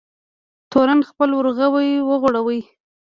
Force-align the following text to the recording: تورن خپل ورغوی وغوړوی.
تورن 0.71 0.99
خپل 1.09 1.29
ورغوی 1.33 1.89
وغوړوی. 2.09 2.59